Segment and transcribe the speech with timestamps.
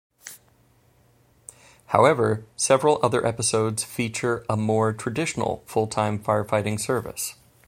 [1.89, 7.35] However several other episodes feature a more traditional full-time firefighting service.